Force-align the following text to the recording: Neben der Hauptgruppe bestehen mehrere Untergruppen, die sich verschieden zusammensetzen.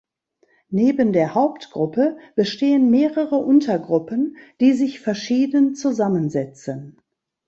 Neben 0.71 1.13
der 1.13 1.35
Hauptgruppe 1.35 2.17
bestehen 2.35 2.89
mehrere 2.89 3.35
Untergruppen, 3.35 4.35
die 4.59 4.73
sich 4.73 4.99
verschieden 4.99 5.75
zusammensetzen. 5.75 6.99